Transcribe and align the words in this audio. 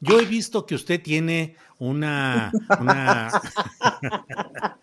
Yo 0.00 0.18
he 0.18 0.24
visto 0.24 0.64
que 0.66 0.74
usted 0.74 1.02
tiene 1.02 1.56
una. 1.78 2.50
una... 2.80 3.30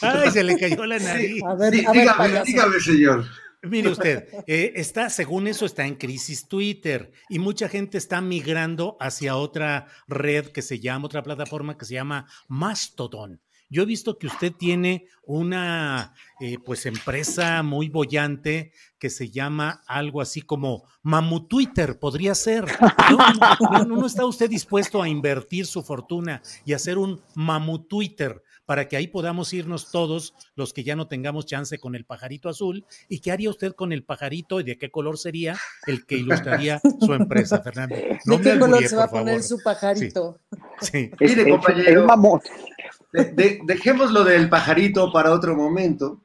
Ay, 0.00 0.30
se 0.30 0.44
le 0.44 0.58
cayó 0.58 0.86
la 0.86 0.98
nariz. 0.98 1.42
A 1.42 1.54
ver, 1.54 1.86
a 1.86 1.92
ver, 1.92 2.02
dígame, 2.02 2.42
dígame, 2.44 2.80
señor. 2.80 3.24
Mire 3.62 3.88
usted, 3.88 4.28
eh, 4.46 4.72
está, 4.76 5.08
según 5.08 5.46
eso, 5.48 5.64
está 5.64 5.86
en 5.86 5.94
crisis 5.94 6.48
Twitter 6.48 7.12
y 7.30 7.38
mucha 7.38 7.68
gente 7.68 7.96
está 7.96 8.20
migrando 8.20 8.98
hacia 9.00 9.36
otra 9.36 9.86
red 10.06 10.48
que 10.48 10.60
se 10.60 10.80
llama, 10.80 11.06
otra 11.06 11.22
plataforma 11.22 11.78
que 11.78 11.86
se 11.86 11.94
llama 11.94 12.26
Mastodon. 12.46 13.40
Yo 13.68 13.82
he 13.82 13.86
visto 13.86 14.18
que 14.18 14.26
usted 14.26 14.52
tiene 14.52 15.06
una 15.26 16.14
eh, 16.40 16.58
pues 16.64 16.86
empresa 16.86 17.62
muy 17.62 17.88
bollante 17.88 18.72
que 18.98 19.10
se 19.10 19.30
llama 19.30 19.82
algo 19.86 20.20
así 20.20 20.42
como 20.42 20.84
Mamu 21.02 21.46
Twitter, 21.48 21.98
podría 21.98 22.34
ser. 22.34 22.66
¿No, 23.10 23.84
no, 23.84 23.96
no 23.96 24.06
está 24.06 24.24
usted 24.24 24.48
dispuesto 24.48 25.02
a 25.02 25.08
invertir 25.08 25.66
su 25.66 25.82
fortuna 25.82 26.42
y 26.64 26.72
hacer 26.72 26.98
un 26.98 27.20
Mamu 27.34 27.86
Twitter 27.86 28.42
para 28.66 28.88
que 28.88 28.96
ahí 28.96 29.06
podamos 29.06 29.52
irnos 29.52 29.90
todos 29.90 30.34
los 30.54 30.72
que 30.72 30.84
ya 30.84 30.96
no 30.96 31.06
tengamos 31.06 31.46
chance 31.46 31.78
con 31.78 31.94
el 31.94 32.04
pajarito 32.04 32.48
azul? 32.48 32.84
¿Y 33.08 33.20
qué 33.20 33.32
haría 33.32 33.50
usted 33.50 33.72
con 33.72 33.92
el 33.92 34.04
pajarito 34.04 34.60
y 34.60 34.64
de 34.64 34.78
qué 34.78 34.90
color 34.90 35.18
sería 35.18 35.56
el 35.86 36.06
que 36.06 36.16
ilustraría 36.16 36.80
su 37.00 37.12
empresa, 37.12 37.60
Fernando? 37.62 37.96
No 38.24 38.38
¿De 38.38 38.52
qué 38.52 38.58
color 38.58 38.86
se 38.86 38.96
va 38.96 39.04
a 39.04 39.10
poner 39.10 39.42
su 39.42 39.60
pajarito? 39.62 40.40
Sí. 40.80 41.10
sí. 41.10 41.10
Mire, 41.20 41.50
compañero. 41.50 42.06
De, 43.14 43.26
de, 43.26 43.60
dejemos 43.64 44.10
lo 44.10 44.24
del 44.24 44.48
pajarito 44.48 45.12
para 45.12 45.30
otro 45.30 45.54
momento, 45.54 46.20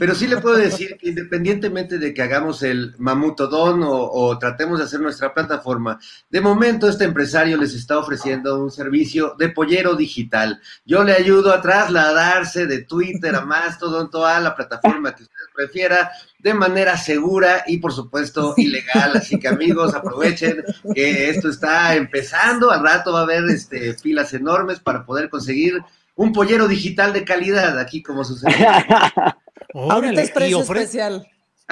pero 0.00 0.16
sí 0.16 0.26
le 0.26 0.38
puedo 0.38 0.56
decir 0.56 0.96
que 0.98 1.10
independientemente 1.10 1.98
de 1.98 2.12
que 2.12 2.22
hagamos 2.22 2.64
el 2.64 2.96
mamutodón 2.98 3.84
o, 3.84 4.10
o, 4.10 4.36
tratemos 4.38 4.78
de 4.78 4.86
hacer 4.86 5.00
nuestra 5.00 5.32
plataforma, 5.32 6.00
de 6.30 6.40
momento 6.40 6.88
este 6.88 7.04
empresario 7.04 7.56
les 7.56 7.74
está 7.74 7.96
ofreciendo 7.96 8.60
un 8.60 8.72
servicio 8.72 9.36
de 9.38 9.50
pollero 9.50 9.94
digital. 9.94 10.60
Yo 10.84 11.04
le 11.04 11.12
ayudo 11.12 11.52
a 11.52 11.62
trasladarse 11.62 12.66
de 12.66 12.82
Twitter 12.82 13.36
a 13.36 13.44
Mastodon, 13.44 14.10
toda 14.10 14.40
la 14.40 14.56
plataforma 14.56 15.14
que 15.14 15.22
usted 15.22 15.36
prefiera, 15.54 16.10
de 16.40 16.54
manera 16.54 16.96
segura 16.96 17.62
y 17.68 17.78
por 17.78 17.92
supuesto 17.92 18.54
ilegal. 18.56 19.12
Así 19.14 19.38
que 19.38 19.46
amigos, 19.46 19.94
aprovechen 19.94 20.64
que 20.92 21.30
esto 21.30 21.48
está 21.48 21.94
empezando. 21.94 22.72
Al 22.72 22.82
rato 22.82 23.12
va 23.12 23.20
a 23.20 23.22
haber 23.22 23.44
este, 23.44 23.94
filas 23.94 24.34
enormes 24.34 24.80
para 24.80 25.06
poder 25.06 25.30
conseguir 25.30 25.80
un 26.14 26.32
pollero 26.32 26.68
digital 26.68 27.12
de 27.12 27.24
calidad, 27.24 27.78
aquí 27.78 28.02
como 28.02 28.24
sucede. 28.24 28.54
Ahorita 29.74 30.22
es 30.22 30.30
precio 30.30 30.60
especial. 30.60 31.28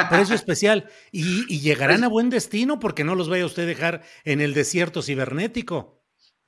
Precio 0.08 0.34
especial. 0.34 0.88
Y, 1.12 1.44
y 1.52 1.60
llegarán 1.60 2.04
a 2.04 2.08
buen 2.08 2.30
destino 2.30 2.78
porque 2.78 3.04
no 3.04 3.14
los 3.14 3.28
vaya 3.28 3.44
usted 3.44 3.64
a 3.64 3.66
dejar 3.66 4.02
en 4.24 4.40
el 4.40 4.54
desierto 4.54 5.02
cibernético. 5.02 6.00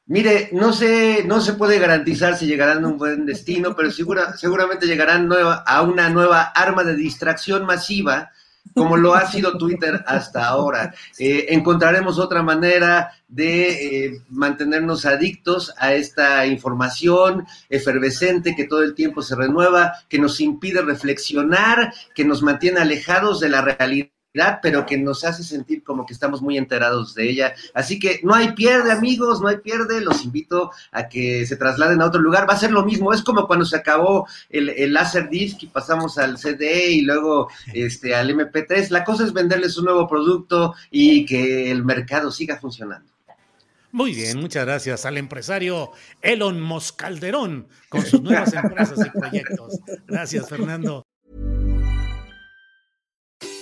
Mire, 0.06 0.50
no 0.52 0.72
sé, 0.72 1.22
no 1.24 1.40
se 1.40 1.52
puede 1.52 1.78
garantizar 1.78 2.36
si 2.36 2.46
llegarán 2.46 2.84
a 2.84 2.88
un 2.88 2.98
buen 2.98 3.24
destino, 3.24 3.76
pero 3.76 3.90
segura, 3.90 4.36
seguramente 4.36 4.86
llegarán 4.86 5.28
nueva, 5.28 5.62
a 5.66 5.82
una 5.82 6.08
nueva 6.08 6.42
arma 6.42 6.82
de 6.82 6.96
distracción 6.96 7.64
masiva 7.64 8.30
como 8.74 8.96
lo 8.96 9.14
ha 9.14 9.30
sido 9.30 9.58
Twitter 9.58 10.02
hasta 10.06 10.46
ahora. 10.46 10.94
Eh, 11.18 11.46
encontraremos 11.50 12.18
otra 12.18 12.42
manera 12.42 13.12
de 13.28 14.06
eh, 14.06 14.22
mantenernos 14.30 15.04
adictos 15.04 15.74
a 15.78 15.94
esta 15.94 16.46
información 16.46 17.46
efervescente 17.68 18.54
que 18.54 18.66
todo 18.66 18.82
el 18.82 18.94
tiempo 18.94 19.22
se 19.22 19.36
renueva, 19.36 19.92
que 20.08 20.18
nos 20.18 20.40
impide 20.40 20.82
reflexionar, 20.82 21.92
que 22.14 22.24
nos 22.24 22.42
mantiene 22.42 22.80
alejados 22.80 23.40
de 23.40 23.48
la 23.48 23.62
realidad 23.62 24.08
pero 24.62 24.86
que 24.86 24.96
nos 24.96 25.24
hace 25.24 25.42
sentir 25.42 25.82
como 25.82 26.06
que 26.06 26.14
estamos 26.14 26.40
muy 26.40 26.56
enterados 26.56 27.14
de 27.14 27.28
ella. 27.28 27.54
Así 27.74 27.98
que 27.98 28.20
no 28.22 28.34
hay 28.34 28.52
pierde, 28.52 28.90
amigos, 28.90 29.40
no 29.40 29.48
hay 29.48 29.58
pierde. 29.58 30.00
Los 30.00 30.24
invito 30.24 30.70
a 30.90 31.08
que 31.08 31.46
se 31.46 31.56
trasladen 31.56 32.00
a 32.00 32.06
otro 32.06 32.20
lugar. 32.20 32.48
Va 32.48 32.54
a 32.54 32.58
ser 32.58 32.70
lo 32.70 32.84
mismo. 32.84 33.12
Es 33.12 33.22
como 33.22 33.46
cuando 33.46 33.64
se 33.64 33.76
acabó 33.76 34.26
el, 34.48 34.70
el 34.70 34.92
Laserdisc 34.92 35.62
y 35.62 35.66
pasamos 35.66 36.18
al 36.18 36.38
CD 36.38 36.90
y 36.92 37.02
luego 37.02 37.48
este, 37.72 38.14
al 38.14 38.30
MP3. 38.30 38.90
La 38.90 39.04
cosa 39.04 39.24
es 39.24 39.32
venderles 39.32 39.76
un 39.76 39.84
nuevo 39.84 40.08
producto 40.08 40.74
y 40.90 41.26
que 41.26 41.70
el 41.70 41.84
mercado 41.84 42.30
siga 42.30 42.58
funcionando. 42.58 43.12
Muy 43.92 44.14
bien, 44.14 44.40
muchas 44.40 44.64
gracias 44.64 45.04
al 45.04 45.18
empresario 45.18 45.90
Elon 46.22 46.62
Moscalderón 46.62 47.68
con 47.90 48.00
sus 48.00 48.22
nuevas 48.22 48.54
empresas 48.54 49.06
y 49.06 49.10
proyectos. 49.10 49.80
Gracias, 50.06 50.48
Fernando. 50.48 51.04